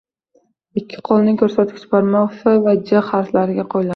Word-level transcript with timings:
ikki 0.81 1.03
qo’lning 1.09 1.37
ko’rsatkich 1.41 1.85
barmoqlari 1.93 2.39
F 2.39 2.65
va 2.65 2.73
J 2.91 3.03
harflariga 3.13 3.67
qo’yiladi 3.75 3.89